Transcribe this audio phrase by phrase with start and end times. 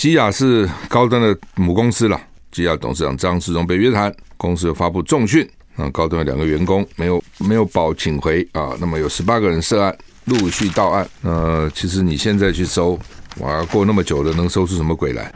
[0.00, 2.18] 基亚是高端的母公司了。
[2.50, 9.94] 基亚董事长张世忠被约谈，公司又发布重讯，啊，高端的两个员工没有没有保请回啊，那么有十八个人涉案，
[10.24, 11.06] 陆续到案。
[11.20, 12.98] 呃，其实你现在去搜，
[13.40, 15.30] 哇，过那么久了，能搜出什么鬼来？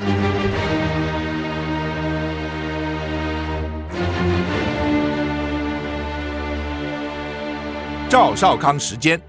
[8.09, 9.21] 赵少康时间，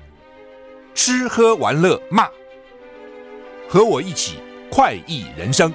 [0.93, 2.25] 吃喝玩乐骂，
[3.67, 4.35] 和我一起
[4.75, 5.71] 快意人生。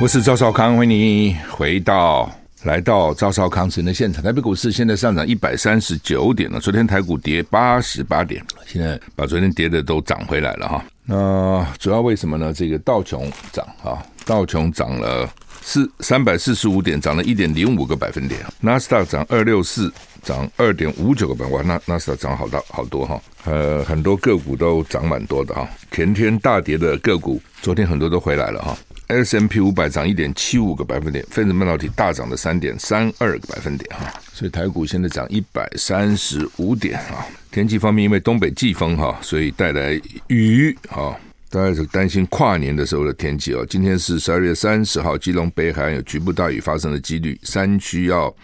[0.00, 2.32] 我是赵少康，欢迎你回到
[2.62, 4.22] 来到赵少康时间的现场。
[4.22, 10.84] 台北股市现在上涨一百三十九点了，昨天台股跌八十八点，现在把昨天跌的都涨回来了哈。
[11.04, 12.52] 那主要为什么呢？
[12.52, 15.28] 这个道琼涨啊，道琼涨了
[15.60, 18.40] 四三百四十五点，涨了一点零五个百分点。
[18.60, 19.92] 纳斯达涨二六四，
[20.24, 21.58] 涨二点五九个百分点。
[21.58, 23.20] 哇，那纳斯达克涨好大好多哈。
[23.44, 25.68] 呃，很多个股都涨蛮多的哈。
[25.92, 28.76] 前天大跌的个股，昨天很多都回来了哈。
[29.08, 37.26] S M P 五百涨一点七五个百分点，分子半导体大涨了三点三二个百分点哈，所以台股现在涨一百三十五点啊。
[37.52, 41.14] 天气方面，因为东北季风哈，所以带来雨哈，
[41.50, 43.64] 大家是担心跨年的时候的天气哦。
[43.68, 48.34] 今天是十二月三十号，基隆北海岸有局部大雨发生的几率，山区要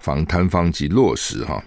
[0.00, 1.62] 防坍方及落石哈。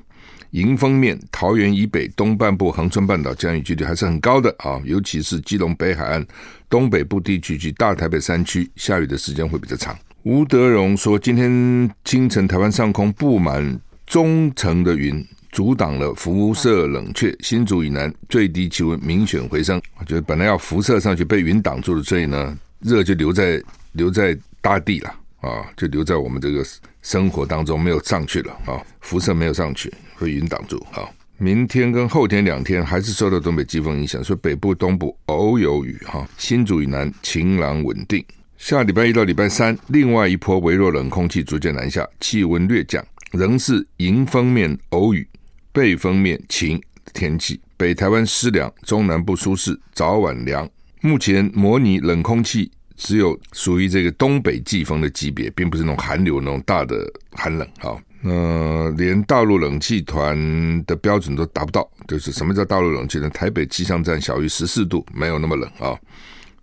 [0.52, 6.24] 迎风面，桃园以北东半部恒春半岛降雨几率还是很高的啊，尤其是基隆北海岸
[6.70, 9.98] 东北部地区及大台北山区，下雨的时间会比较长。
[10.22, 19.82] 吴德荣说，今天清晨台湾上空布满中层的云，阻挡了辐射冷却，新竹以南最低气温明显回升。
[19.98, 23.60] 我觉得本来要辐射上去，被云挡住了，所以呢，热就留在
[23.94, 25.10] 留在大地了
[25.42, 26.64] 啊，就留在我们这个
[27.04, 29.94] 生活当中，没有上去了啊，辐射没有上去。
[30.20, 38.26] 被云挡住，好，明天跟后天两天还是受到东北季风影响，所以北部、东部偶有雨，哈，新竹以南晴朗稳定。
[38.58, 45.28] 下礼拜一到礼拜三，另外一波微弱冷空气逐渐南下，气温略降，仍是迎风面偶雨，
[45.74, 46.82] 背风面晴
[47.14, 47.60] 天气。
[47.76, 50.70] 北台湾湿凉，中南部舒适，早晚凉。
[51.02, 58.00] 目前模拟冷空气只有属于这个东北季风的级别，并不是那种寒流那种大的寒冷，好。
[58.26, 60.38] 呃，连大陆冷气团
[60.86, 63.30] 的标准都达不到，就是什么叫大陆冷气呢？
[63.30, 65.94] 台北气象站小于十四度，没有那么冷啊、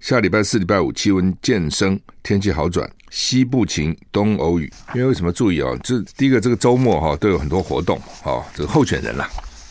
[0.01, 4.73] 下礼拜四、礼拜五气温渐升，天气好转，西部晴，东偶雨。
[4.95, 9.29] 因为为什么注意啊、这第一个这个周末哈、哦、都有很多活动啊、这个候选人啦。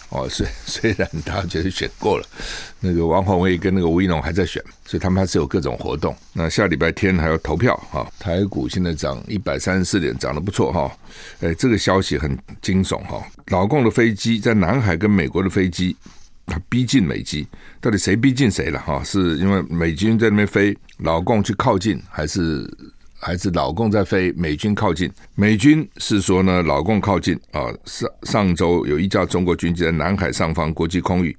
[0.10, 2.26] 哦，虽虽然大家觉得选过了，
[2.80, 6.16] 那个王鸿薇跟那个吴怡农还在选，所以他们还是有各种活动。
[6.34, 8.12] 那下礼拜天还要投票哈。
[8.18, 10.92] 台股现在涨一百三十四点，涨得不错哈。
[11.42, 13.24] 哎，这个消息很惊悚哈。
[13.50, 15.96] 老共的飞机在南海跟美国的飞机，
[16.48, 17.48] 它逼近美机，
[17.80, 19.04] 到底谁逼近谁了哈？
[19.04, 22.68] 是因为美军在那边飞，老共去靠近，还是？
[23.22, 25.12] 还是老共在飞，美军靠近。
[25.36, 27.68] 美军是说呢，老共靠近啊。
[27.84, 31.36] 上上周有一架中国军机在南海上方国际空域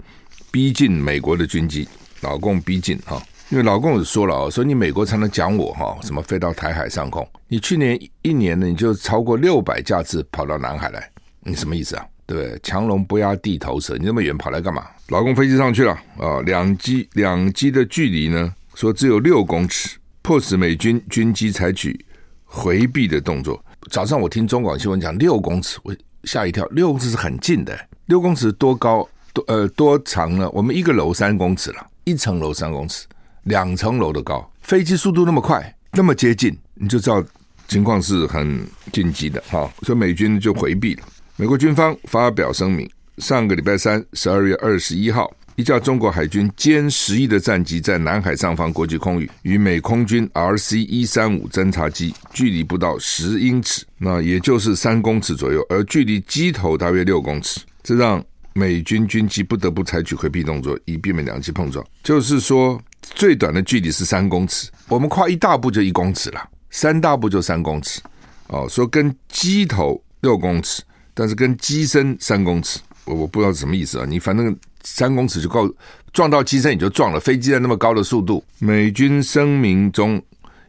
[0.53, 1.89] 逼近美国的军机，
[2.21, 3.21] 老共逼近哈。
[3.50, 7.28] 因为老共也说了啊，说你美国才能讲我哈，什么飞到台海上空？
[7.49, 12.06] 你去年一年呢，你就超过六百架次跑到南海来，你什么意思啊？
[12.27, 12.56] 对？
[12.62, 14.87] 强龙不压地头蛇，你那么远跑来干嘛？
[15.09, 19.99] 老共飞机上去了啊，两机两机的距离呢，说只有六公尺。
[20.22, 22.05] 迫使美军军机采取
[22.44, 23.60] 回避的动作。
[23.91, 26.65] 早上我听中广新闻讲六公尺，我吓一跳。
[26.66, 29.09] 六公尺是很近的，六公尺多高？
[29.33, 30.49] 多呃多长呢？
[30.50, 33.06] 我们一个楼三公尺了，一层楼三公尺，
[33.45, 34.51] 两层楼的高。
[34.62, 37.25] 飞机速度那么快，那么接近，你就知道
[37.69, 39.71] 情况是很紧急的哈。
[39.83, 41.03] 所以美军就回避了。
[41.37, 45.31] 美国军方发表声明，上个礼拜三，十二月二十一号。
[45.56, 58.25] 一架中国海军歼十一的战机在南海上方国际空域与美空军 RC 一三五侦察机距离不到十英尺，那也就是三公尺左右，而距离机头大约六公尺，这让
[58.55, 61.84] 美军军机不得不采取回避动作，以避免两机碰撞。
[62.03, 62.81] 就是说，
[63.15, 68.01] 最短的距离是三公尺，我们跨一大步就一公尺了，三大步就三公尺。
[68.48, 70.83] 哦，说跟机头六公尺，
[71.15, 74.57] 但是跟机身三公尺，我我不知道什么意思啊，你反正。
[74.83, 75.71] 三公尺就够
[76.10, 77.21] 撞到机身，你就撞了。
[77.21, 80.15] 飞机在那么高的速度，美军声明中，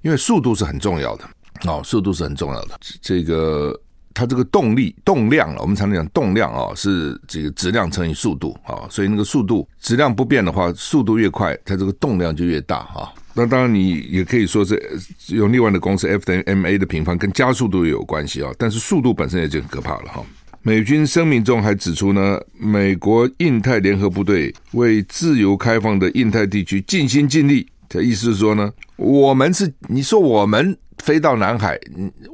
[0.02, 1.24] 因为速度是很重要的
[1.64, 2.78] 哦，速度是很重要的。
[3.02, 3.74] 这个
[4.14, 13.12] 它这个动力动量了，我们常常讲动量啊，是这个质量乘以速度啊，所以那个速度质量不变的话，速度越快，它这个动量就越大啊。
[13.34, 14.78] 那当然你也可以说是
[15.28, 18.52] 用另外的公式 F 等于 ma 的平方，跟加速度也有关系啊。
[18.58, 20.24] 但是速度本身也就很可怕了哈。
[20.64, 27.66] 美军声明中还指出呢，美国印太联合部队为自由开放的印太地区尽心尽力。
[27.92, 31.78] 这意思是说呢，我们是你说我们飞到南海，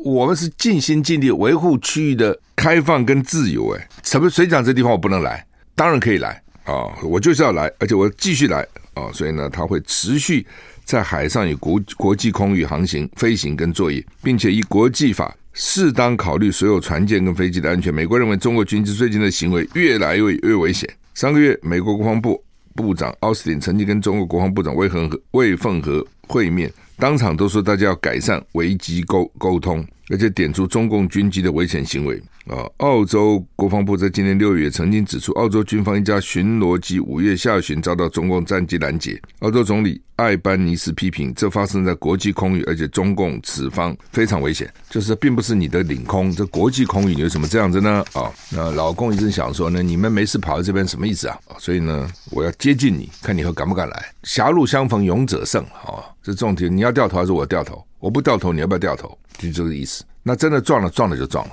[0.06, 3.72] 我们是尽心尽力维护区域的开放跟自由。
[3.72, 4.30] 哎，什么？
[4.30, 5.44] 谁讲这地方我不能来？
[5.74, 8.62] 当然可以来啊、我就是要来，而且我继续来
[8.94, 10.46] 啊、所以呢，他会持续
[10.86, 17.92] 在海上与国国际空域航行、飞行跟作业，并且以国际法适当考虑所有船舰跟飞机的安全。
[17.92, 20.88] 美国认为中国军机最近的行为越来越越危险。
[21.16, 22.44] 上个月，美国国防部。
[22.78, 32.22] 部长奥斯汀曾经跟中国国防部长魏恒和魏凤和会面，当场都说大家要改善危机沟沟通，而且点出中共军机的危险行为。
[32.50, 39.22] 啊，澳洲国防部在今年六月曾经指出，澳洲军方一架巡逻机五月下旬遭到中共战机拦截。
[39.40, 48.04] 澳洲总理艾班尼斯批评，这发生在国际空域，而且中共此方非常危险，就是并不是你的领空，这国际空域你为什么这样子呢？
[48.14, 51.38] 啊，那老共一直想说呢，你们没事跑到这边什么意思啊？
[51.60, 54.06] 所以呢，我要接近你，看你会敢不敢来。
[54.24, 57.86] 狭路相逢勇者胜，啊，这重点，你要掉头还是我掉头？
[58.00, 59.18] 我不掉头，你要不要掉头？
[59.38, 60.04] 就这个意思。
[60.24, 61.52] 那真的撞了，撞了就撞了。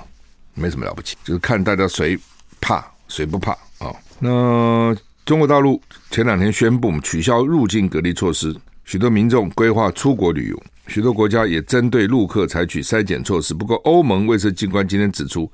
[0.55, 2.17] 没什么了不起，就是看大家谁
[2.59, 5.79] 怕谁不怕啊、那中国大陆
[6.09, 8.55] 前两天宣布取消入境隔离措施，
[8.85, 13.53] 许多民众规划出国旅游，许多国家也针对陆客采取筛检措施。
[13.53, 15.51] 不过，欧盟卫生机关今天指出，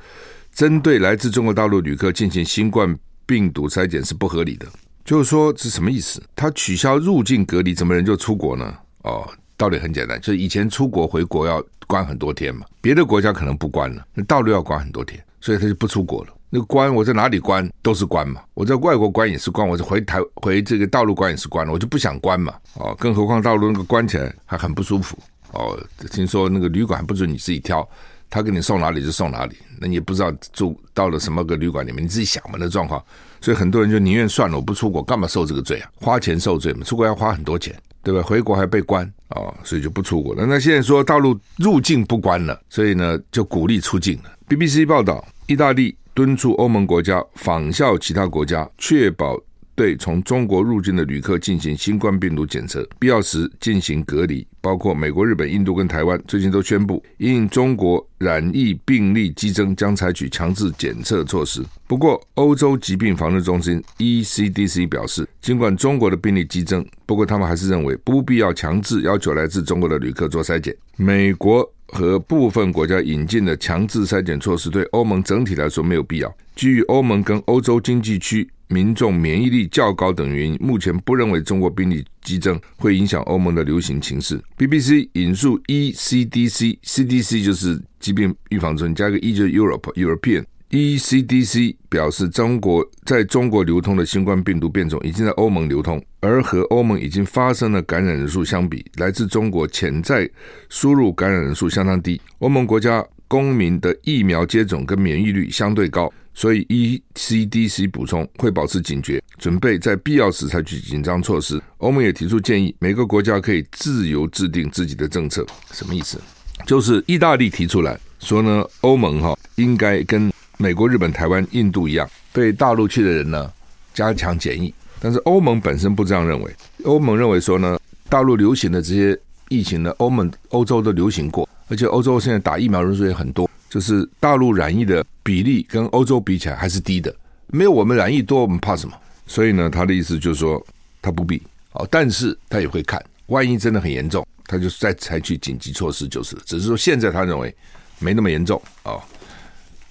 [0.53, 2.95] 针对来自中国大陆旅客进行新冠
[3.25, 4.67] 病毒筛检是不合理的。
[5.03, 6.21] 就是说，是什么意思？
[6.35, 8.77] 他取消入境隔离，怎么人就出国呢？
[9.03, 9.27] 哦。
[9.61, 16.33] 道理很简单，就是以前出国回国要关很多天嘛，别的国家可能不关了，那大陆要关很多天，所以他就不出国了。
[16.49, 22.55] 那个关我在哪里关都是关嘛，我在外国关也是关，我在回台回这个大陆关也是关了，我就不想关嘛。
[22.73, 25.15] 哦，更何况大陆那个关起来还很不舒服。
[25.51, 25.79] 哦，
[26.09, 27.87] 听说那个旅馆不准你自己挑，
[28.31, 32.99] 他给你送哪里就送哪里，那你也不知道住到了什么个旅馆里面，你自己想嘛那状况。
[33.41, 35.91] 所以很多人就宁愿算了，我不出国，干嘛受这个罪啊？
[36.01, 37.75] 花钱受罪嘛，出国要花很多钱。
[38.03, 38.21] 对吧？
[38.21, 40.45] 回国还被关啊、所以就不出国了。
[40.45, 44.31] 那现在说大陆入境不关了，所以呢就鼓励出境了。
[44.49, 49.39] BBC 报道，意大利敦促欧盟国家仿效其他国家，确保
[49.75, 54.45] 对从中国入境的旅客进行新冠病毒检测，必要时进行隔离。
[54.59, 61.63] 包括美国、日本、印度跟台湾最近都宣布，因中国染疫病例激增，将采取强制检测措施。
[61.87, 70.75] 不过，欧洲疾病防治中心 （ECDC） 表示，尽管中国的病例激增，不过他们还是认为不必要强制要求来自中国的旅客做筛检。
[70.95, 76.31] 美国和部分国家引进的强制筛检措施，对欧盟整体来说没有必要。
[76.55, 84.41] 基于欧盟跟欧洲经济区民众免疫力较高等原因，目前不认为中国病例激增会影响欧盟的流行情势。
[84.57, 90.45] BBC 引述 ECDC，CDC 就是疾病预防中心，加个 E 就是 Europe European。
[90.69, 100.29] ECDC 表示，中国在中国流通的新冠病毒变种已经在欧盟流通，而和欧盟已经发生的感染人数相比，来自中国潜在
[100.69, 102.21] 输入感染人数相当低。
[102.39, 106.09] 欧盟国家公民的疫苗接种跟免疫率相对高。
[106.41, 111.61] 所以，ECDC 补充会保持警觉，准备在必要时采取紧张措施。
[111.77, 115.45] 欧盟也提出建议，每个国家可以自由制定自己的政策。
[115.71, 116.19] 什么意思？
[116.65, 123.53] 就是意大利提出来说呢，欧盟哈应该跟美国、日本、台湾、印度一样，对大陆去的人呢
[123.93, 124.73] 加强检疫。
[124.99, 126.51] 但是欧盟本身不这样认为，
[126.85, 127.79] 欧盟认为说呢，
[128.09, 129.15] 大陆流行的这些
[129.49, 133.47] 疫情呢，欧盟、欧洲都流行过，而且欧洲现在打疫苗人数也很多。
[133.71, 137.15] 就是大陆染疫的比例跟欧洲比起来还是低的，
[137.47, 138.93] 没有我们染疫多，我们怕什么？
[139.25, 140.61] 所以呢，他的意思就是说
[141.01, 146.41] 他不必哦，但是他也会看，万一真的很严重，他就再采取紧急措施就是了。
[146.45, 147.55] 只是说现在他认为
[147.99, 149.01] 没那么严重、哦。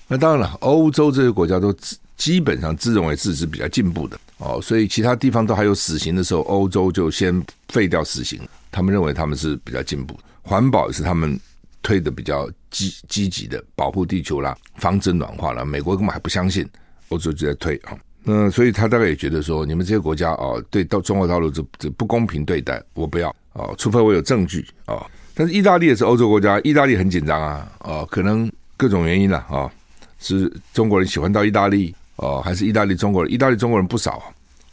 [0.07, 1.75] 那当然了，欧洲这些国家都
[2.19, 8.39] 基本上自认为自己是比较进步的哦，所以其他地方都还有死刑的时候，欧洲就先废掉死刑，
[8.71, 11.41] 他们认为他们是比较进步，环保也是他们。
[11.83, 15.65] 推的比较积积极的保护地球啦，防止暖化啦。
[15.65, 16.69] 美国根本还不相信，
[17.09, 17.97] 欧洲就在推啊。
[18.23, 25.07] 那所以他大概也觉得说，你们这些国家啊，对到中国大陆这这不公平对待，我不要啊，除非我有证据啊。
[25.35, 29.73] 但是意大利也是欧洲国家，意大利很紧张啊啊，可能各种原因了啊，
[30.19, 33.33] 是中国人喜欢到意大利啊，还是意大利中国人？
[33.33, 34.23] 意大利中国人不少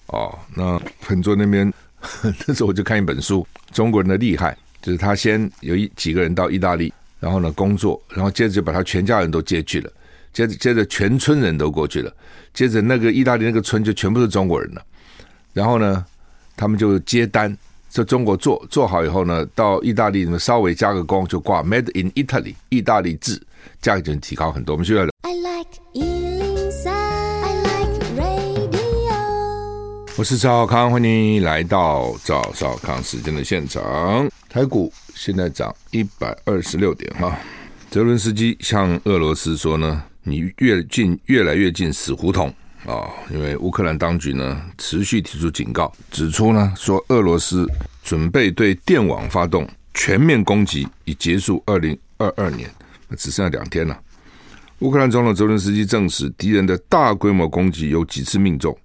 [0.07, 0.37] 哦。
[0.53, 1.71] 那很多那边
[2.45, 4.57] 那时候我就看一本书，中国人的厉害。
[4.87, 9.91] 就是他先有一几个人到意大利，然后呢工作，然后接着就把他全家人都接去了，
[10.31, 12.09] 接着接着全村人都过去了，
[12.53, 14.81] 接着那个意大利那个村就全部是中国人了，
[15.51, 16.05] 然后呢，
[16.55, 17.53] 他们就接单，
[17.89, 23.41] 在中国做做好以后呢，到意大利呢稍微加个工就挂 Made in Italy，意大利制，
[23.81, 24.73] 价格就能提高很多。
[24.73, 25.03] 我们需要。
[25.23, 26.16] I like
[30.17, 34.27] 我是赵少康，欢迎来到赵少康时间的现场。
[34.49, 37.37] 台股现在涨一百二十六点哈。
[37.91, 42.51] 泽伦斯基向俄罗斯说呢，你越近越来越近死胡同
[42.87, 43.05] 啊！
[43.29, 47.67] 因为乌克兰当局呢持续提出警告，指出呢说俄罗斯
[48.03, 52.67] 准备对电网发动全面攻击，以结束二零二二年。
[53.07, 53.95] 那只剩下两天了。
[54.79, 58.75] 乌克兰总统泽伦斯基证实，敌人的大规模攻击有几次命中。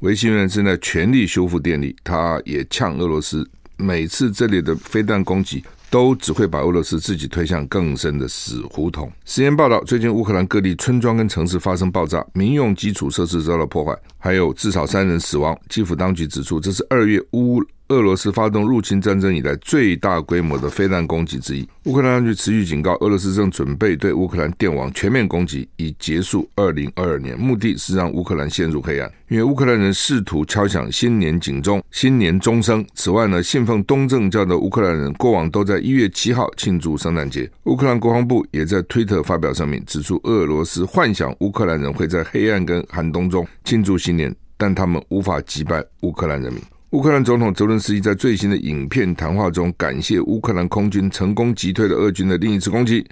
[0.00, 9.10] 维新人正在全力修复电力，他也呛俄罗斯，每次这里的飞弹攻击都只会把俄罗斯自己推向更深的死胡同。
[9.24, 15.58] 实验报道，最近乌克兰各地村庄跟城市发生爆炸，民用基础设施遭到破坏，还有至少三人死亡。
[15.68, 17.60] 基辅当局指出，这是二月乌。
[17.88, 21.66] 俄罗斯发动入侵战争以来最大规模的飞弹攻击之一。
[21.84, 27.38] 乌克兰当局持续警告，俄罗斯正准备对乌克兰电网全面攻击，以结束二零二二年。
[27.38, 32.84] 目的是让乌克兰陷入黑暗，因为乌克兰人试图敲响新年警钟、新年钟声。
[32.94, 37.50] 此外呢，信奉东正教的乌克兰人过往都在一月七号庆祝圣诞节。
[37.64, 46.62] 乌克兰国防部也在推特发表声明，指出俄罗斯幻想乌克兰人会在黑暗跟寒冬中庆祝新年，但他们无法击败乌克兰人民。
[46.92, 53.06] 乌克兰总统泽伦斯基在最新的影片谈话中，感谢乌克兰空军成功击退了俄军的另一次攻击，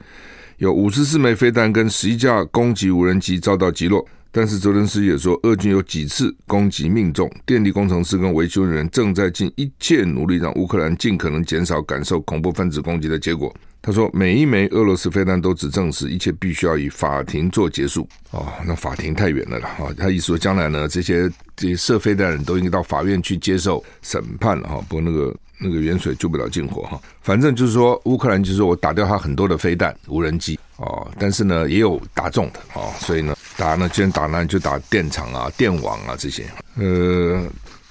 [0.56, 4.02] 有五十四枚飞弹跟十一架攻击无人机遭到击落。
[4.32, 13.54] 但是泽伦斯基也说，俄军有几次攻击命中，电力工程师跟维修人员正在尽一切努力，让乌克兰尽可能减少感受恐怖分子攻击的结果。
[13.86, 19.70] 他说：“每一枚俄罗斯飞弹都只证实一切必须要以法庭做结束。”哦，那法庭太远了啦。
[19.78, 24.84] 哈，他意思说，将来呢，这些这些射飞弹的人都应该到法院去接受审判了哈。
[24.88, 27.00] 不过那个那个远水救不了近火哈。
[27.22, 32.92] 反正就是说，乌克兰就是说我打掉他很多的飞弹、无人机哦，但是呢，也有打中的哦。
[32.98, 36.44] 所以呢，打呢，既然打呢，就打电厂啊、电网啊这些。
[36.74, 37.48] 呃，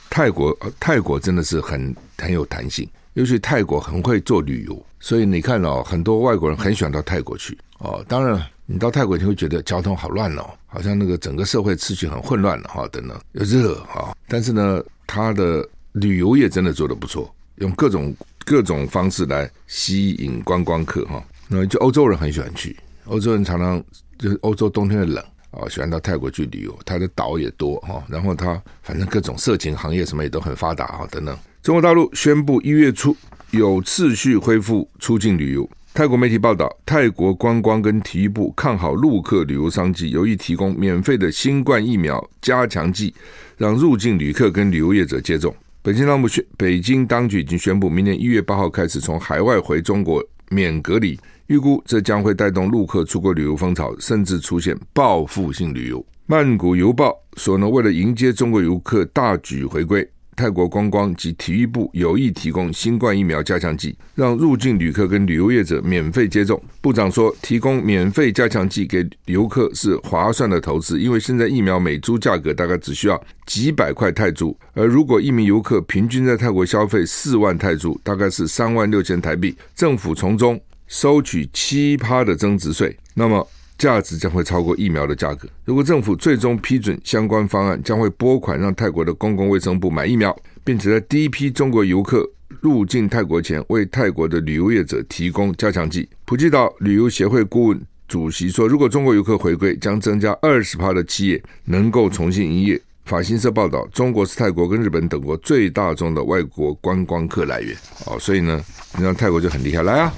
[0.10, 2.86] 泰国泰国真的是很很有弹性。
[3.16, 8.04] 尤其泰国很会做旅游，所以你看哦，很多外国人很喜欢到泰国去哦。
[8.10, 14.14] 当然，你到泰国你会觉得交通好乱哦，好像那个整个社会秩序很混乱了哈，等等又热哈。
[14.28, 21.24] 但是呢，它的旅游业真的做得不错，用各种各种方式来吸引观光客哈。
[21.48, 23.82] 那就欧洲人很喜欢去，欧洲人常常
[24.20, 26.78] 就是欧洲冬天的冷啊，喜欢到泰国去旅游。
[26.84, 31.38] 它的岛也多哈，然后它反正各种色情行业什么也都很发达哈，等等。
[31.66, 33.18] 中国大陆宣布一月初
[33.50, 35.68] 有次序恢复出境旅游。
[35.96, 43.12] 泰国媒体报道，泰国观光跟体育部看好陆客旅游商机，有意提供免费的新冠疫苗加强剂，
[43.58, 45.56] 让入境旅客跟旅游业者接种。
[45.82, 56.06] 北京当局宣，北京当局已经宣布，明年一月八号开始从海外回中国免隔离，预估这将会带动陆客出国旅游风潮，甚至出现报复性旅游。
[56.28, 60.08] 曼谷邮报说呢，为了迎接中国游客大举回归。
[60.36, 66.62] 泰国观光及体育部有意提供新冠疫苗加强剂，让入境旅客跟旅游业者免费接种。
[66.82, 83.48] 部长说，提供免费加强剂给游客是划算的投资，因为现在疫苗每株价格大概只需要几百块泰铢，而如果一名游客平均在泰国消费四万泰铢，大概是三万六千台币，政府从中收取七趴的增值税，那么。
[83.78, 85.48] 价值将会超过疫苗的价格。
[85.66, 92.30] 如果政府最终批准相关方案，将会拨款让泰国的公共卫生部买疫苗，并且在第一批中国游客
[92.62, 96.08] 入境泰国前，为泰国的旅游业者提供加强剂。
[96.26, 107.76] 普吉岛旅游协会顾问主席说：“如果中国游客回归，将增加二十趴的企业能够重新营业。”法新社报道，中国是泰国跟日本等国最大宗的外国观光客来源。
[108.08, 108.60] 哦，所以呢，
[108.98, 110.14] 你让泰国就很厉害，来啊！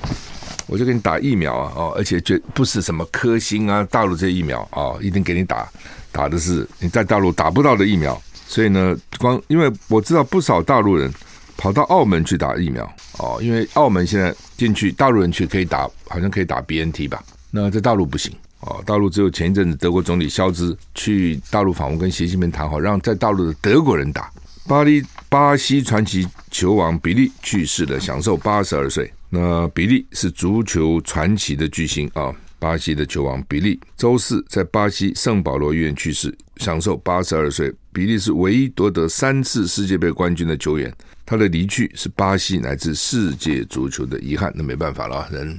[0.67, 5.67] 我就给你打疫苗啊，哦，而且绝不是什么科兴啊，大陆这疫苗啊，一定给你打，
[6.11, 8.21] 打的是你在大陆打不到的疫苗。
[8.47, 11.13] 所以呢，光因为我知道不少大陆人
[11.57, 17.23] 跑到澳门去打疫苗哦，因为澳门现在进去大陆人去可以打，好像可以打 BNT 吧？
[17.51, 24.31] 那在大陆不行哦，大陆只有前一阵子德国总理肖兹去大陆访问，跟习近平谈好，让在大陆的德国人打。
[24.67, 29.09] 巴黎巴西传奇球王比利去世了，享寿八十二岁。
[29.29, 32.33] 那比利是足球传奇的巨星啊！
[32.59, 37.71] 巴西的球王比利周四在巴西圣保罗医院去世，享寿八十二岁。
[37.93, 40.91] 比利是唯一夺得三次世界杯冠军的球员，
[41.23, 44.51] 他的离去是巴西乃至世界足球的遗憾。
[44.55, 45.55] 那没办法了，人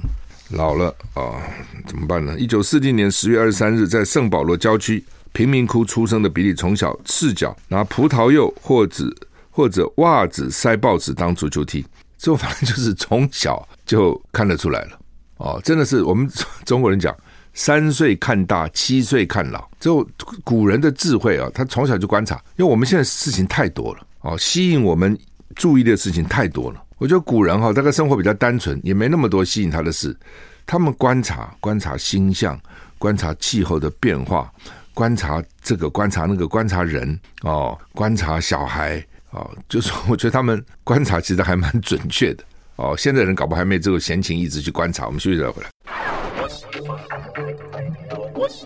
[0.49, 1.39] 老了啊，
[1.87, 2.37] 怎么办呢？
[2.37, 9.09] 一九四零年十月二十三日，在圣保罗郊区贫民窟出生的比利，从小赤脚拿葡萄柚或者
[9.49, 11.85] 或者袜子塞报纸当足球踢。
[12.19, 14.99] 这反正就是从小就看得出来了
[15.37, 16.29] 哦，真的是我们
[16.65, 17.15] 中国人讲
[17.53, 19.67] 三岁看大，七岁看老。
[19.79, 20.07] 就
[20.43, 25.17] 古人的智慧啊，他从小就观察，因为我们现在事情太多了哦，吸引我们
[25.55, 26.83] 注意的事情太多了。
[26.97, 30.15] 我觉得古人哈，大概生活比较单纯，也没那么多吸引他的事。
[30.65, 32.59] 他们观察，观察星象，
[32.97, 34.51] 观察气候的变化，
[34.93, 42.43] 观察这个，观察那个，观察人哦，观察小孩哦，就是 我觉得他们观察其实还蛮准确的
[42.75, 42.95] 哦。
[42.97, 45.05] 现在人搞不好还没这个闲情逸致去观察。
[45.05, 45.69] 我们休息再回来。
[48.33, 48.65] 我是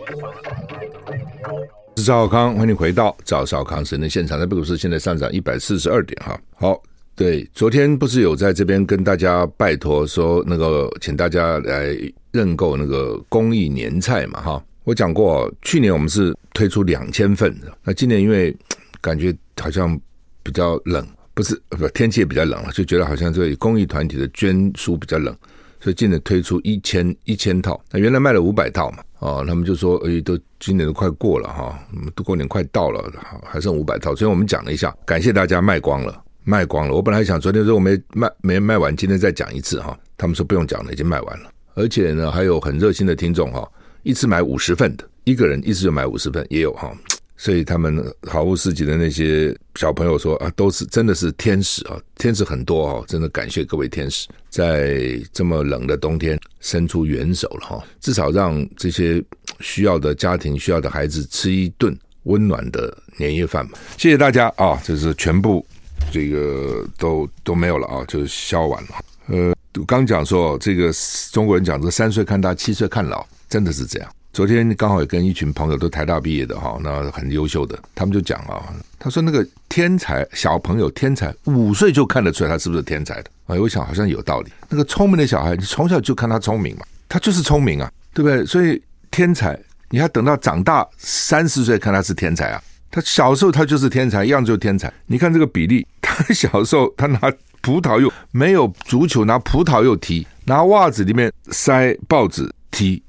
[1.96, 4.40] 赵少康，欢迎回到赵少康时间的现场。
[4.40, 6.40] 台北股市现在上涨一百四十二点哈。
[6.56, 6.82] 好。
[7.16, 11.96] 对，昨天不是有在这边跟大家拜托说，那个请大家来
[12.32, 18.52] 认购那个公益年菜嘛，哈，我讲过，去年我们是推出两千份的，那今年因为
[19.00, 19.96] 感觉好像
[20.44, 25.36] 比较冷，不是不天气也比较冷了，就觉得好像这公益团体的捐书比较冷，
[25.80, 31.80] 所以今年推出一千一千套，那原来卖了五百套嘛，哦，他们就说，哎，都今年都快过了哈，
[32.14, 33.12] 都过年快到了，
[33.44, 36.22] 还剩五百套，所以我们讲了一下，感谢大家卖光了。
[36.46, 39.98] 卖光了，我本来想昨天说我没卖没卖完，今天再讲一次哈。
[40.18, 41.50] 他们说不用讲了，已经卖完了。
[41.74, 43.66] 而且呢，还有很热心的听众哈，
[44.04, 46.94] 一次买五十份的，一个人一次就买五十份也有哈。
[47.38, 59.24] 所以他们好物市集的那些小朋友说啊，都是真的是天使啊，天使很多哈，真的感谢各位天使，在这么冷的冬天伸出援手了哈，至少让这些
[59.60, 63.78] 需要的家庭、需要的孩子吃一顿温暖的年夜饭嘛。
[63.98, 65.66] 谢谢大家啊，这是全部。
[66.12, 68.90] 这个都都没有了啊，就消完了。
[69.28, 69.56] 呃，
[69.88, 70.92] 刚讲说这个
[71.32, 74.12] 中国人讲这三岁看大，七岁看老，真的是这样。
[74.34, 83.30] 昨天刚好也跟一群朋友都台大毕业的哈，那很优秀的，他们就讲啊，他说那个天才小朋友天才五岁就看得出来他是不是天才的。
[83.46, 84.52] 哎，我想好像有道理。
[84.68, 88.44] 那个聪明的小孩，你从小就看他聪明嘛，他就是聪明啊，对不对？
[88.44, 89.56] 所以天才，
[89.92, 92.64] 你要等到长大三十岁看他是天才啊。
[92.90, 94.92] 他小时候他就是天才，一样就是天才。
[95.06, 97.20] 你看这个比利， 他小时候他拿
[97.62, 103.04] 葡萄柚没有足球，拿葡萄柚踢，拿袜子里面塞报纸踢，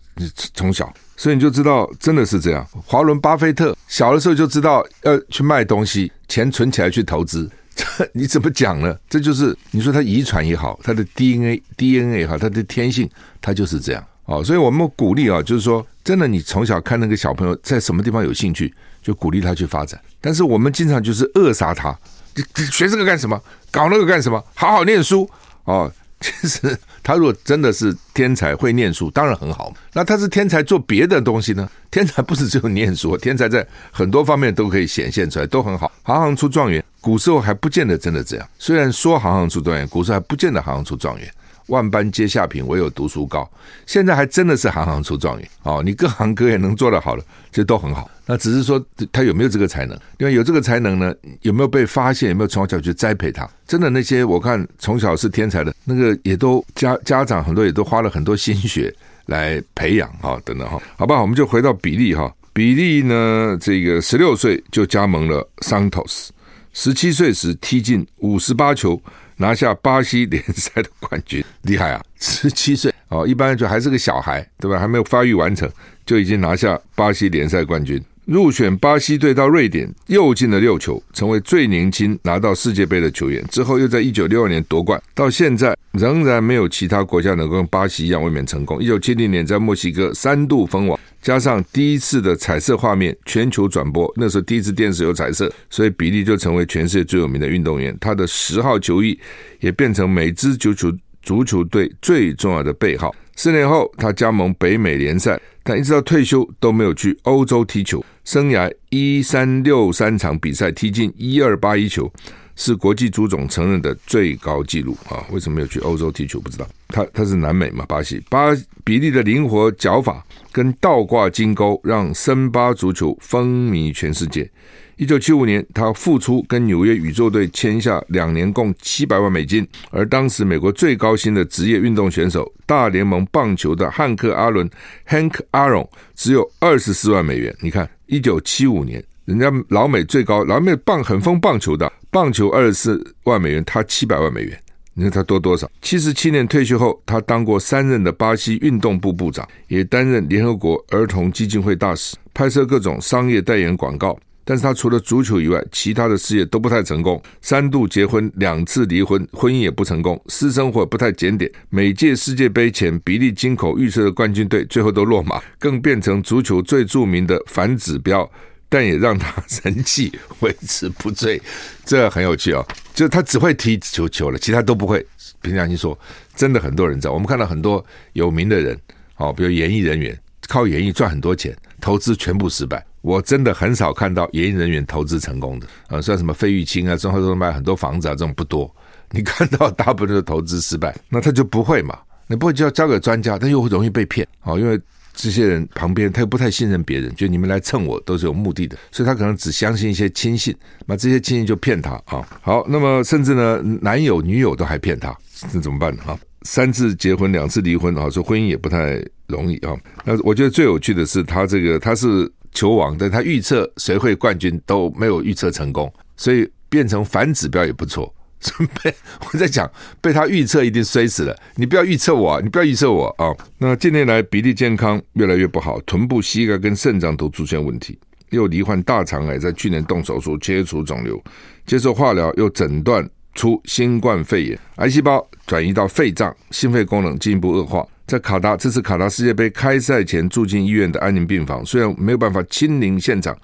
[0.53, 2.66] 从小，所以你就知道真的是这样。
[2.85, 8.96] 华伦巴菲特小的时候就知道要去卖东西，钱存起来去投资，这 你怎么讲呢？
[9.09, 13.09] 这就是你说他遗传也好，他的 DNA DNA 也好，他的天性
[13.40, 14.05] 他就是这样。
[14.27, 18.72] 哦，所以我们鼓励啊，就是说，真的，你从小看那个小朋友在什么地方有兴趣，
[19.03, 20.00] 就鼓励他去发展。
[20.20, 21.94] 但是我们经常就是扼杀他，
[22.35, 23.38] 你学这个干什么？
[23.70, 24.42] 搞那个干什么？
[24.55, 25.29] 好好念书
[25.64, 25.92] 哦。
[26.20, 29.73] 其实他如果真的是天才，会念书，当然很好。
[29.93, 31.69] 那他是天才做别的东西呢？
[31.90, 35.93] 天才不是只有念书，天才在很多方面都可以显现出来，都很好。
[36.03, 38.49] 行行出状元，古时候还不见得真的这样。
[38.59, 41.31] 虽然说行行出状元，古时候还不见得行行出状元。
[41.66, 43.50] 万般皆下品，唯有读书高。
[43.87, 45.83] 现在还真的是行行出状元哦！
[45.85, 48.11] 你各行各业能做得好了，其实都很好。
[48.27, 49.98] 那只是说他有没有这个才能？
[50.18, 52.31] 因为有这个才能呢，有没有被发现？
[52.31, 53.48] 有没有从小去栽培他？
[53.66, 58.94] 真的那些我看从小是天才的那个，也都家家长很多也都花了很多心血
[59.27, 60.81] 来培养哈，等等哈。
[60.96, 62.33] 好吧，我们就回到比利哈。
[62.53, 66.33] 比利呢，这个十六岁就加盟了桑托斯，
[66.72, 69.00] 十七岁时踢进五十八球。
[69.37, 72.03] 拿下巴西联赛的冠军，厉害啊！
[72.18, 74.79] 十七岁哦，一般就还是个小孩，对吧？
[74.79, 75.70] 还没有发育完成，
[76.07, 78.03] 就已经拿下巴西联赛冠军。
[78.27, 83.44] 入选巴西队到瑞典，又进了六球，成为最年轻拿到世界杯的球员。
[83.51, 88.83] 之后又在一九六二年夺冠，到现在仍然没有其他国家能够跟巴西一样卫冕成功。
[88.83, 97.97] 一九七零年在墨西哥三度封王，加上第一次的彩色画面全球转播，那时候第一次电视有彩色，所以比利就成为全世界最有名的运动员。
[97.99, 99.19] 他的十号球衣
[99.59, 103.11] 也变成每支足球足球队最重要的背号。
[103.37, 108.05] 四年后，他加盟北美联赛，但一直到退休都没有去欧洲踢球。
[108.25, 112.13] 生涯一三六三场比赛踢进一二八一球，
[112.57, 115.25] 是国际足总承认的最高纪录啊！
[115.31, 116.40] 为什么没有去欧洲踢球？
[116.40, 116.67] 不知道。
[116.88, 118.23] 他他是南美嘛，巴西。
[118.29, 124.49] 巴比利的灵活脚法跟倒挂金钩，让森巴足球风靡全世界。
[124.97, 134.71] 一九七五年，他复出跟纽约宇宙队签下两年共七百万美金，而当时美国最高薪的职业运动选手，大联盟棒球的汉克·阿伦
[135.09, 137.53] （Hank Aaron） 只有二十四万美元。
[137.61, 144.61] 你看，一九七五年，人家老美最高，老美棒很疯棒球的，棒球二十四万美元，他七百万美元，
[144.93, 145.71] 你看他多多少？
[145.81, 154.19] 七十七年退休后，他当过三任的巴西运动部部长，也担任联合国儿童基金会大使，拍摄各种商业代言广告。
[154.47, 157.19] 但是他除了足球以外，其他的事业都不太成功。
[157.41, 161.51] 三度结婚，两次离婚，婚姻也不成功，私生活不太检点。
[161.71, 168.31] 每届世界杯前，比利金口预测的冠军队最后都落马，更变成足球最著名的反指标。
[168.68, 171.40] 但也让他 人气维持不醉，
[171.85, 172.66] 这很有趣哦。
[172.94, 175.05] 就他只会踢球球了，其他都不会。
[175.42, 175.98] 凭良心说，
[176.35, 177.11] 真的很多人在。
[177.11, 178.79] 我们看到很多有名的人，
[179.16, 182.83] 哦，比如演艺人员，靠演艺赚很多钱，投资全部失败。
[183.03, 188.74] 我真的很少看到演艺人员投资成功的啊，像什么费玉清啊，中华都买很多房子啊，这种不多。
[189.12, 191.98] 你看到大部分的投资失败，那他就不会嘛？
[192.27, 194.81] 你不会就要交给专家，他又容易被骗哦，因为。
[195.14, 200.55] 这些人旁边他又不太信任别人，就你们来蹭我都是有目的的，所以他可能只相信一些亲信，
[200.87, 202.27] 那这些亲信就骗他啊。
[202.42, 205.16] 好，那么甚至呢，男友女友都还骗他，
[205.53, 206.03] 那怎么办呢？
[206.07, 209.74] 啊，三次结婚两次离婚啊，说婚姻也不太容易啊。
[210.05, 218.13] 那我觉得最有趣的是他这个他是球王，但他预测谁会冠军都没有预测成功，所以变成反指标也不错。
[218.44, 218.94] 准备
[219.33, 219.70] 我在讲，
[220.02, 221.35] 被他预测一定摔死了。
[221.57, 231.22] 你不要预测我，啊你不要预测我啊、那近年来比利健康越来越不好，臀部、膝盖跟肾脏都出现问题，又罹患大肠癌，在去年动手术切除肿瘤，
[231.64, 237.87] 接受化疗，又诊断出新冠肺炎，癌细胞转移到肺脏，心肺功能进一步恶化。
[238.07, 243.35] 在卡达，这次卡达世界杯开赛前住进医院的安宁病房，虽然没有办法亲临现场。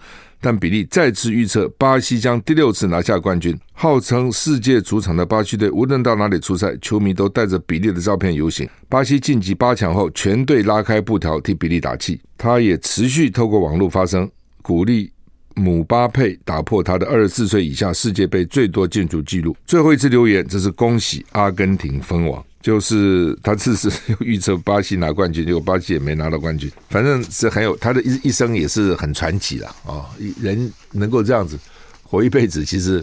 [0.40, 3.56] 但比利再次预测，巴西将第六次拿下冠军。
[3.72, 8.68] 号称世界主场的巴西队，无论到哪里出赛，球迷都带着比利的照片游行。
[8.88, 12.20] 巴西晋级八强后，全队拉开布条替比利打气。
[12.38, 14.30] 他也持续透过网络发声，
[14.62, 15.12] 鼓励
[15.56, 19.54] 姆巴佩打破他的二十四岁以下世界杯最多进球纪录。
[19.66, 22.42] 最后一次留言，这是恭喜阿根廷封王。
[22.62, 26.70] 就是他这次预测巴西拿冠军，结果巴西也没拿到冠军。
[26.90, 30.04] 反正是很有他的一一生也是很传奇的啊！
[30.40, 31.58] 人能够这样子
[32.02, 33.02] 活一辈子，其实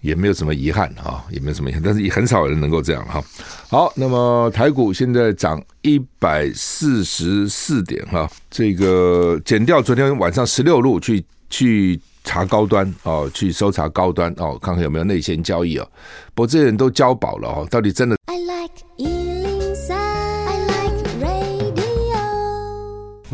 [0.00, 1.80] 也没有什么遗憾啊，也没有什么遗憾。
[1.80, 3.22] 但是也很少人能够这样哈。
[3.68, 15.88] 好，那么台股现在涨一百四十四点哈，这个减掉昨天晚上十六路去去查高端哦，去搜查高端哦，看看有没有内线交易哦。
[16.34, 18.16] 不过这些人都交保了哦，到底真的？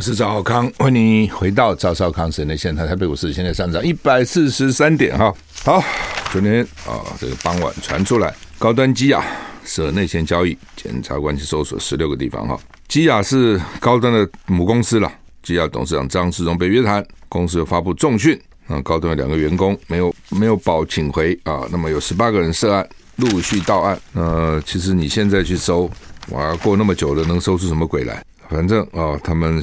[0.06, 2.86] 是赵少康，欢迎回到赵少康时间的现场。
[2.86, 5.34] 台北股市现在上涨一百四十三点哈。
[5.64, 5.82] 好，
[6.30, 9.20] 昨天啊，这个傍晚传出来，高端基亚
[9.64, 12.56] 涉内线交易，检察官去搜索十六个地方哈。
[12.86, 24.00] 基亚是高端的母公司了，基亚董事长张世忠被约谈，公司又发布重讯，啊，高端有两个员工没有没有保请回啊，那么有十八个人涉案，陆续到案。
[24.12, 25.90] 呃，其实你现在去搜，
[26.30, 28.24] 哇，过那么久了，能搜出什么鬼来？
[28.48, 29.62] 反正啊，他们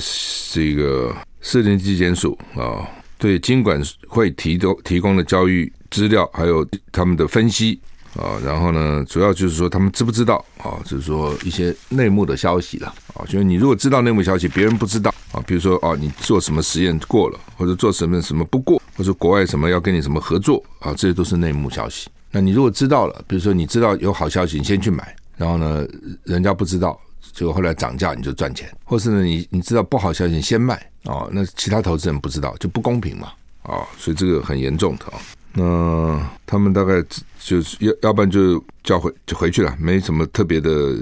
[0.52, 7.80] 这个士林地检署啊，对经管会提供提供的交易资料，还有他们的分析
[8.16, 22.10] 啊，然后呢，主要就是说他们知不知道啊，就是说一些内幕的消息了啊，就是你如果知道内幕消息，别人不知道啊，比如说啊，你做什么实验过了，或者做什么什么不过，或者国外什么要跟你什么合作啊，这些都是内幕消息。
[22.32, 25.88] 那你如果知道了，比如说你知道有好消息，你先去买，然后呢，
[26.24, 27.00] 人家不知道。
[27.34, 35.14] 结果后来涨价，你就赚钱；或是呢，你你知道不好消息，先卖哦，那其他投资人不知道就不公平嘛啊、哦，所以这个很严重的啊。
[35.54, 37.04] 那他们大概
[37.40, 40.96] 就是要要不然就叫回就回去了，没什么特别的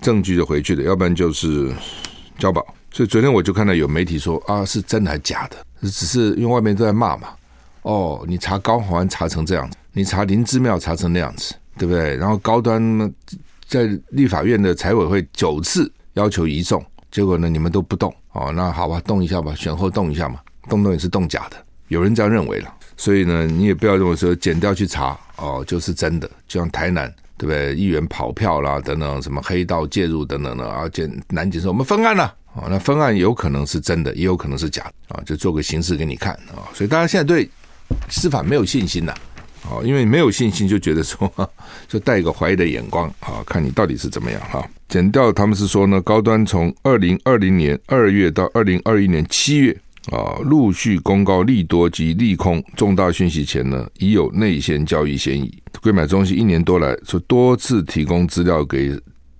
[0.00, 1.72] 证据就回去了；要不然就是
[2.38, 2.66] 交保。
[2.90, 5.56] 所以昨天我就看到有媒体说啊，是真的还是假的？
[5.82, 7.28] 只是因为外面都在骂嘛。
[7.82, 12.16] 哦，你查高环查成这样子，你查林之妙查成那样子，对不对？
[12.16, 12.80] 然后高端？
[13.66, 21.56] 在立法院的财委会九次要求移送，结果呢，你们都不动哦，那好吧，动一下吧，选后动一下嘛，动动也是动假的，
[21.88, 27.74] 有人这样认为了，所以呢，你也不要认为说剪掉去查哦就是真的，就像台南对不对？
[27.74, 32.24] 议员跑票啦等等，什么黑道介入等等的啊，检南检说我们分案了
[32.54, 37.50] 啊，那分案有可能是真的，也有可能是假的啊，就做个形式给你看啊，所以大家现在对
[38.08, 39.12] 司法没有信心呐。
[39.70, 41.30] 哦，因为没有信心，就觉得说，
[41.88, 44.64] 就带一个怀疑的眼光啊，看你到底是怎么样哈。
[44.88, 49.76] 检调他们是说呢，高端从二零二零年二月到二零二一年七月
[50.12, 55.52] 啊，陆续公告利多及利空重大讯息前呢，已有内线交易嫌疑。
[55.82, 58.96] 柜买中心一年多来，说多次提供资料给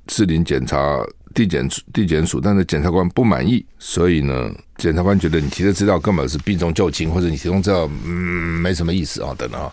[0.09, 0.99] 士林检察
[1.35, 9.73] 地检地检署，但是检察官不满意，所以呢，检察官觉得你提的资料根本是避重就轻，或者你提供资料嗯没什么意思啊，等等啊。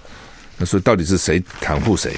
[0.63, 2.15] 那所以到底是谁袒护谁？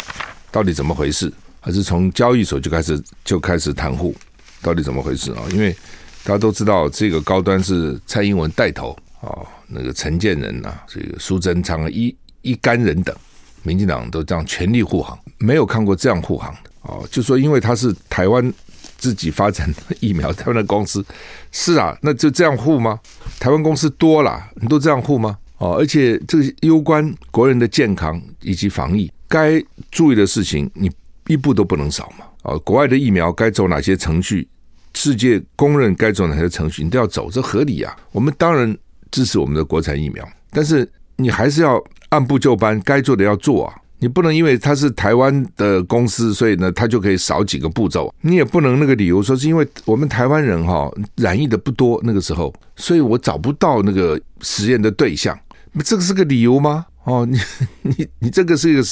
[0.52, 1.34] 到底怎么回事？
[1.60, 4.14] 还是从交易所就开始就开始袒护？
[4.62, 5.42] 到底怎么回事啊？
[5.50, 5.76] 因为
[6.24, 13.16] 大家都知道这个高端是蔡英文带头哦，那个陈建仁呐、啊，这个苏贞昌，一一干人等，
[13.64, 17.04] 民进党都这样全力护航，没有看过这样护航的哦。
[17.10, 18.54] 就说因为他是台湾
[18.96, 21.04] 自己发展的疫苗，台湾的公司
[21.52, 23.00] 是啊，那就这样护吗？
[23.40, 25.36] 台湾公司多了，你都这样护吗？
[25.58, 30.92] 哦，而且这个攸关国人的健康以及防疫，该注意的事情你
[31.28, 32.26] 一步都不能少嘛。
[32.44, 34.48] 哦，国外的疫苗该走哪些程序？
[34.94, 37.96] 世界公认该走哪些程序，你都要走，这合理啊。
[38.12, 38.78] 我们当然
[39.12, 43.76] 支持我们的国产疫苗，但是你还是要按部就班，该做的要做啊。
[44.00, 48.14] 你不能因为他是台湾的公司，所以呢，他就可以少几个步骤。
[48.22, 55.38] 你也不能那个理由说是因为我们台湾人哈染疫的不多，那个时候，所以我找不到那个实验的对象，
[55.84, 56.86] 这个是个理由吗？
[57.04, 57.40] 哦，你
[57.82, 58.84] 你你这个是一个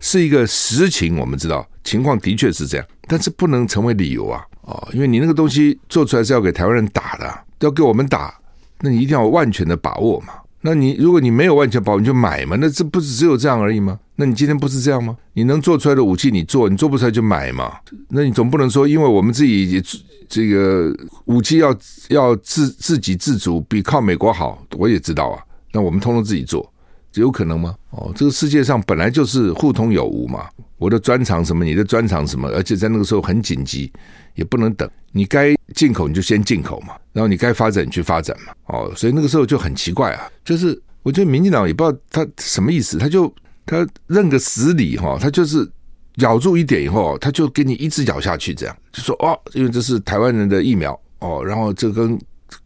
[0.00, 4.42] 是一个实情，我们知道情况的确是这样，但是不能成为理由啊。
[4.62, 8.34] 哦，因为你那个东西做出来是要给台湾人打的，要给我们打，
[8.80, 10.34] 那你一定要有万全的把握嘛。
[10.60, 12.56] 那你如果你没有万全把握，你就买嘛。
[12.60, 13.98] 那这不是只有这样而已吗？
[14.16, 15.16] 那你今天不是这样吗？
[15.34, 17.78] 你能做出来的武器你做，你做不出来就买嘛。
[18.08, 19.80] 那你总不能说，因为我们自己
[20.28, 20.92] 这个
[21.26, 21.74] 武器要
[22.08, 24.62] 要自自给自足，比靠美国好。
[24.76, 25.40] 我也知道啊，
[25.72, 26.72] 那我们通通自己做。
[27.14, 27.74] 有可能吗？
[27.90, 30.46] 哦，这个世界上本来就是互通有无嘛。
[30.76, 33.90] 我的专长什么，你的专长什么，而且在那个时候很紧急，
[34.36, 34.88] 也不能等。
[35.10, 38.52] 你该进口你就先进口嘛，然后你该发展你去发展嘛。
[38.66, 40.30] 哦，所以那个时候就很奇怪啊。
[40.44, 43.32] 就是我觉得民进党也不知道他什么意思，他就
[43.66, 45.68] 他认个死理哈，他就是
[46.16, 52.16] 咬住一点以后，他就给你一直咬下去，这样就说哦，因为这是台湾人的疫苗哦，然后这跟。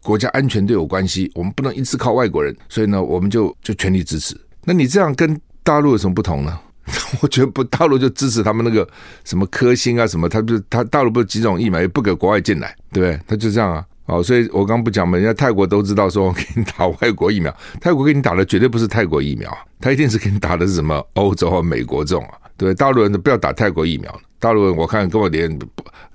[0.02, 4.36] 国家安全都有关系，我们不能一直靠外国人，所以呢，我们就就全力支持。
[4.64, 6.58] 那你这样跟大陆有什么不同呢？
[7.22, 8.86] 我觉得不，大陆就支持他们那个
[9.24, 13.20] 什么科兴啊，什么，他不是他大陆不是几种疫苗也不给国外进来，对不对？
[13.26, 13.86] 他就这样啊。
[14.06, 22.74] 哦，所以我刚不讲嘛，人家泰国都知道说我给你打外国疫苗，泰国给你打的绝对不是泰国疫苗，他一定是给你打的是什么欧洲和美国这种啊，对对？
[22.74, 25.56] 大陆人都不要打泰国疫苗，大陆人我看跟我连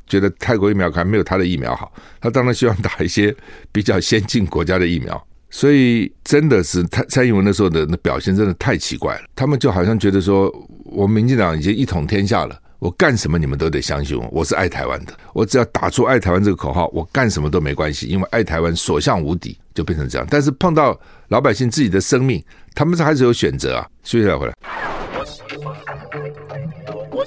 [0.07, 3.35] 觉得泰国疫苗还没有他的疫苗好，他当然希望打一些
[3.71, 9.21] 比较先进国家的疫苗，所以真的是蔡蔡英文那时候的那表现真的太奇怪了。
[9.35, 10.51] 他们就好像觉得说，
[10.85, 20.27] 我民进党已经一统天下了，我干什么你们都得相信我，我是爱台湾的，我只要打出爱台湾这个口号，我干什么都没关系，因为爱台湾所向无敌，就变成这样。
[20.29, 22.43] 但是碰到老百姓自己的生命，
[22.73, 23.87] 他们是还是有选择啊。
[24.03, 24.53] 休息一下回来。
[27.11, 27.25] 我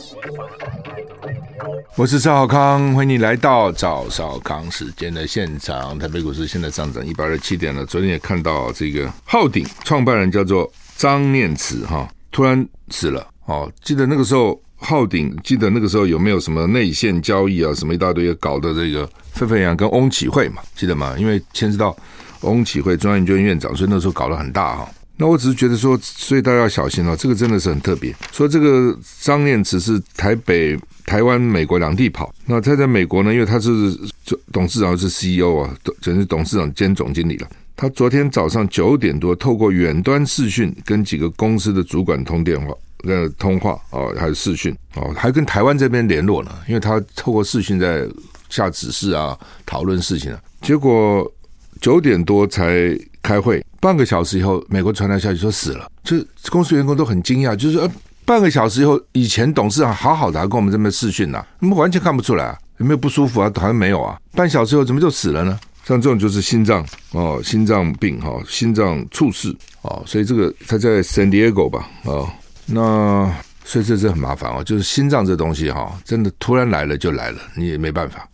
[1.96, 5.98] 我是赵少康，欢迎你来到赵少康时间的现场。
[5.98, 7.84] 台北股市现在上涨一百二十七点了。
[7.84, 13.70] 昨天也看到这个浩鼎创办人叫做张念慈哈，突然死了哦。
[13.82, 21.14] 记得那个时候浩鼎，记得那个时候有没有什么内线交易啊，什么一大堆搞的这个沸沸扬，跟翁启慧嘛，记得吗？
[21.18, 21.94] 因为牵涉到
[22.40, 24.88] 翁启慧中央研究院院长，所以那时候搞得很大哈。
[25.20, 28.12] 那我只是觉得说，所以大家要小心哦，这个真的是很特别。
[28.32, 30.76] 说这个张念慈是台北。
[31.06, 33.32] 台湾、美国两地跑，那他在美国呢？
[33.34, 33.98] 因为他是
[34.52, 37.48] 董事长，是 CEO 啊，简直董事长兼总经理了。
[37.74, 46.52] 他昨天早上九点多，透过远端视讯跟几个公司的主管通电话、呃通话哦，还有视讯哦，还跟台湾这边联络呢。
[46.68, 48.06] 因为他透过视讯在
[48.48, 50.40] 下指示啊，讨论事情啊。
[50.60, 51.28] 结果
[51.80, 56.16] 九点多才开会，半个小时以后，美国传来消息说死了，就
[56.50, 57.90] 公司员工都很惊讶，就是呃。
[58.26, 63.50] 半个小时以后，以前董事长好好的，还跟我们这边视讯呢，我们完全看不出来啊，有没有不舒服啊？
[63.56, 64.20] 好像没有啊。
[64.32, 65.58] 半小时以后怎么就死了呢？
[65.84, 72.30] 像这种就是心脏哦，心脏病哈，心脏猝死哦，所以这个他在 San Diego 吧哦，
[72.66, 78.28] 那所以这是很麻烦哦，就是心脏这东西哈，真的突然来了就来了，你也没办法。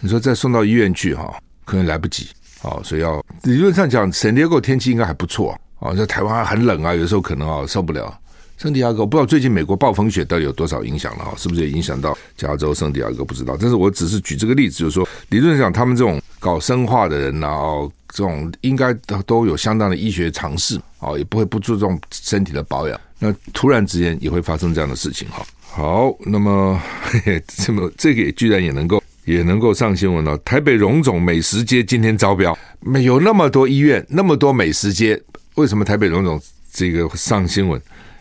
[0.00, 1.34] 你说再送到医院去哈，
[1.64, 2.28] 可能来不及
[2.62, 8.18] 哦，所以要理论上讲圣地亚哥天气应该还不错啊，哦，在台湾很冷啊，有时候可能啊受不了。
[8.56, 13.24] 圣地亚哥，我不知道最近美国暴风雪到底有多少影响了哈，是不是也影响到加州圣地亚哥？
[13.24, 18.92] 不知道，但是我只是举这个例子，就是说，理论上他们这种搞生化的人然后这种应该
[19.24, 23.00] 都有相当的医学常识啊，也不会不注重身体的保养。
[23.20, 25.46] 那突然之间也会发生这样的事情哈。
[25.62, 30.36] 好，那么 嘿嘿这么这个也居然也能够也能够上新闻了。
[30.38, 35.20] 台北荣总美食街今天招标，没有那么多医院，那么多美食街，
[35.56, 36.40] 为什么台北荣总
[36.72, 37.78] 这个上新闻？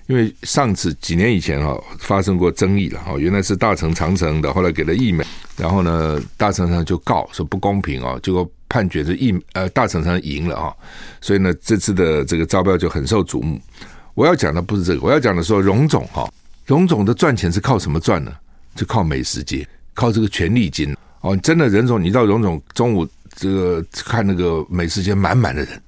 [0.07, 10.73] 因为上次几年以前哈发生过争议了哈，原来是大成长城的，后来给了义美，然后呢大成长就告说不公平啊，结果判决是义呃大成长赢了啊，
[11.21, 13.59] 所以呢这次的这个招标就很受瞩目。
[14.13, 16.29] 我要讲的不是这个，我要讲的说荣总哈，
[16.65, 18.31] 荣总的赚钱是靠什么赚呢？
[18.75, 19.67] 就靠美食街，
[19.97, 20.95] 靠这个权利金。
[21.21, 21.35] 哦。
[21.37, 25.81] 真的，任总你到荣总中午这个看那个美食街满满的人。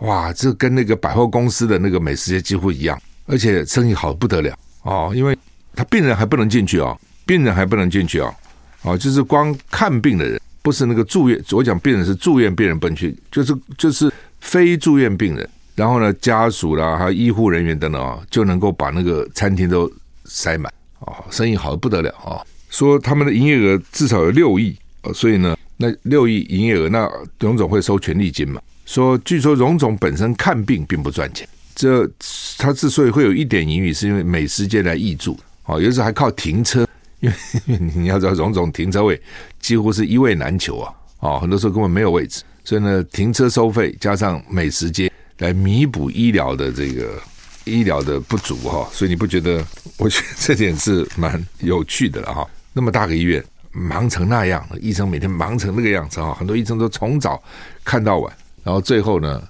[0.00, 4.54] 哇，这跟那个百货公司的那个美食街几乎一样，而且生意好不得了。
[4.82, 5.36] 哦，因为
[5.74, 8.34] 他病人还不能进去哦，病人还不能进去哦，
[8.82, 19.88] 哦，就是光看病的人，不是那个住院，我讲病人是住院病人不能去，就是就是非住院病人，然后呢，家属啦，还有医护人员等等啊，就能够把那个餐厅都
[20.24, 20.72] 塞满。
[20.98, 22.42] 哦，生意好的不得了啊，
[22.72, 24.74] 说他们的营业额至少有六亿，
[25.14, 27.06] 所以呢，那六亿营业额，那
[27.38, 28.60] 荣总会收权利金嘛。
[28.86, 32.10] 说，据说荣总本身看病并不赚钱，这
[32.56, 36.88] 他之所以会有一点盈余，是因为美食街来挹注，哦，有时候还靠停车，
[37.20, 39.20] 因为你要知道荣总停车位
[39.60, 47.20] 几乎是一位难求啊，哦，很多时候根本没有位置，所以呢，停车收费加上美食街来弥补医疗的这个
[47.64, 49.62] 医疗的不足哈，所以你不觉得？
[49.98, 52.48] 我觉得这点是蛮有趣的了哈。
[52.72, 57.42] 那么大个医院忙成那样，医生每天忙成那个样子啊，很多医生都从早
[57.84, 58.32] 看到晚。
[58.64, 59.42] 然后最后呢，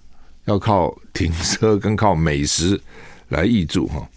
[0.46, 2.80] 要靠停车跟靠美食
[3.28, 4.08] 来挹注哈。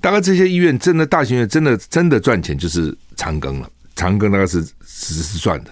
[0.00, 5.70] 大概这些医院真的大型医院真的真的赚钱就是长庚了，长庚大概是是是赚的。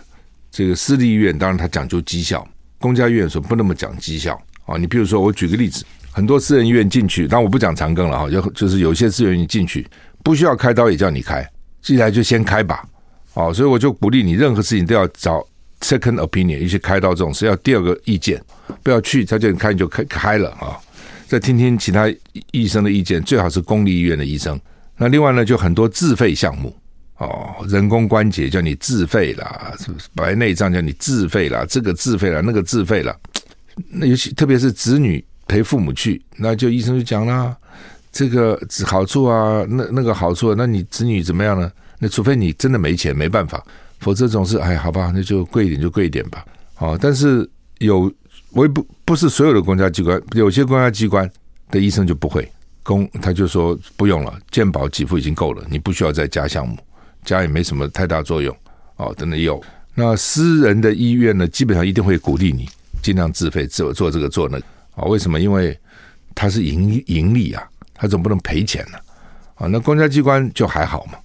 [0.50, 2.46] 这个私立医院当然它讲究绩效，
[2.78, 4.76] 公家医院说不那么讲绩效啊。
[4.76, 9.86] 你比如说我举个例子，很多私人医院进去，但我不讲长庚了哈，就就是有些私人医院进去
[10.22, 11.48] 不需要开刀也叫你开，
[11.82, 12.84] 进来就先开吧。
[13.34, 15.46] 哦，所以我就鼓励你，任何事情都要找。
[15.82, 18.38] Second opinion，一些开刀这种是要第二个意见，
[18.82, 20.76] 不要去他叫你开你就开开了啊！
[21.26, 22.06] 再听听其他
[22.50, 24.60] 医生的意见，最好是公立医院的医生。
[24.98, 26.76] 那另外呢，就很多自费项目
[27.16, 33.16] 哦，人工关节叫你自费啦，是不是白内障叫你自费啦，这个自费啦，那个自费啦。
[33.88, 37.56] 那尤其特别是子女陪父母去，那就医生就讲啦，
[38.12, 41.70] 这个好处啊，那那个好处，那你子女怎么样呢？
[41.98, 43.64] 那除非你真的没钱，没办法。
[43.98, 46.44] 否则总是哎，好吧，那就贵一点就贵一点吧。
[46.74, 48.10] 好，但是有
[48.52, 51.30] 我也不不是所有的公家机关，有些公家机关
[51.70, 52.50] 的医生就不会
[52.82, 56.78] 公，他就说不用了，健保给付已经够了，你不需要再加项目，
[57.24, 58.56] 加也没什么太大作用。
[58.96, 59.62] 哦，等等有。
[59.94, 62.66] 那私人的医院呢，基本上一定会鼓励你
[63.02, 64.64] 尽量自费做做这个做那个。
[64.94, 65.38] 啊，为什么？
[65.38, 65.78] 因为
[66.34, 67.68] 它是盈盈利啊，
[68.00, 68.98] 他总不能赔钱呢。
[69.54, 71.18] 啊，那公家机关就还好嘛。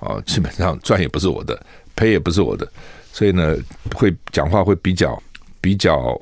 [0.00, 1.60] 啊，基本上赚也不是我的。
[1.96, 2.68] 赔也不是我的，
[3.12, 3.56] 所以呢，
[3.94, 5.16] 会讲话会比较
[5.60, 6.20] 比较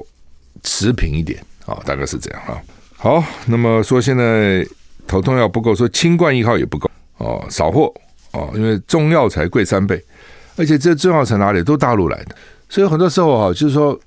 [0.63, 2.61] 持平一点啊、大概是这样啊。
[2.95, 4.63] 好，那么说现在
[5.07, 7.91] 头痛药不够，说清冠一号也不够哦，少货
[8.33, 9.99] 哦，因为中药材贵三倍，
[10.57, 12.37] 而且这中药材哪里都大陆来的，
[12.69, 13.99] 所以很多时候啊，就是说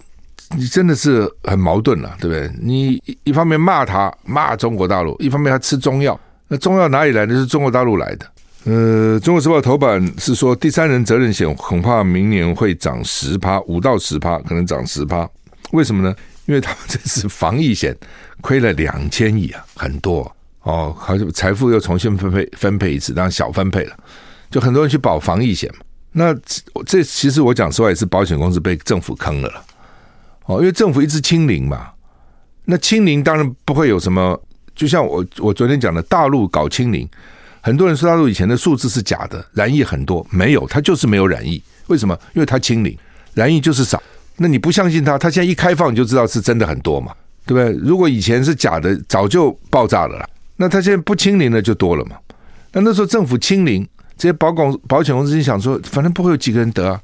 [0.55, 2.51] 你真的是很矛盾了，对不对？
[2.61, 7.33] 你一方面骂他骂中国大陆，一方面他吃中药，那中药哪里来的？
[7.33, 8.25] 是中国大陆来的。
[8.65, 15.29] 呃，《中国时报》头版是说，第三人责任险恐怕明年会涨十趴，五到十趴，可能涨十趴。
[15.71, 16.15] 为什么呢？
[16.47, 17.95] 因为他们这次防疫险
[18.41, 20.31] 亏了两千亿啊，很多
[20.61, 23.95] 哦，好像财富又重新分配分配一次，当然小分配了，
[24.49, 25.81] 就很多人去保防疫险嘛。
[26.11, 26.35] 那
[26.85, 29.63] 这其实我讲实话也是保险公司被政府坑了了
[30.45, 31.89] 哦，因为政府一直清零嘛，
[32.65, 34.39] 那清零当然不会有什么，
[34.75, 37.07] 就像我我昨天讲的，大陆搞清零。
[37.61, 41.59] 很多人说大陆以前的数字是假的，染疫很多，没有，他就是没有染疫。
[41.87, 42.15] 为什么？
[42.33, 42.95] 因为他清零，
[43.33, 44.01] 染疫就是少。
[44.37, 47.11] 那你不相信他，他现在一开放你就知道是真的很多嘛，
[47.45, 47.75] 对不对？
[47.81, 50.29] 如果以前是假的，早就爆炸了啦。
[50.57, 52.17] 那他现在不清零了就多了嘛。
[52.73, 57.01] 那那时候政府清零，这些保公保险公司心想说，反正不会有几个人得啊，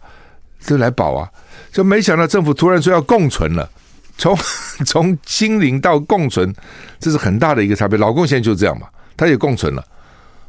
[0.66, 1.30] 就来保啊。
[1.72, 3.70] 就没想到政府突然说要共存了，
[4.18, 4.38] 从
[4.86, 6.54] 从清零到共存，
[7.00, 7.98] 这是很大的一个差别。
[7.98, 9.86] 老共现在就这样嘛，他也共存了。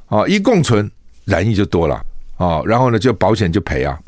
[0.08, 0.90] 啊，一共存
[1.24, 1.94] 染疫就多了
[2.36, 3.98] 啊，然后呢，就保险就赔啊，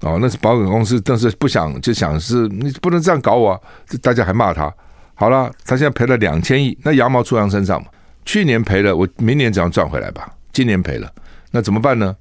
[0.00, 3.62] 哦，那是保险公司，但是不想就想是你不能这样搞我，
[4.02, 4.72] 大家还骂他。
[5.14, 7.88] 好了，他现在赔了两千亿，那羊毛出羊身上嘛。
[8.24, 10.28] 去年赔了，我明年怎样赚回来吧？
[10.52, 11.10] 今年赔了，
[11.50, 12.14] 那怎么办呢？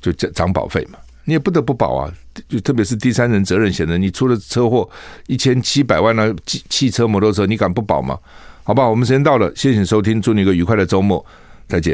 [0.00, 2.12] 就涨保费嘛，你也不得不保啊。
[2.48, 4.88] 就特别是第三人责任险的，你出了车祸
[5.26, 8.18] 一千七百万的，汽汽车、摩托车，你敢不保吗？
[8.64, 11.24] 好吧，我们时间到了，谢谢收听，祝你一个愉快的周末，
[11.66, 11.90] 再见。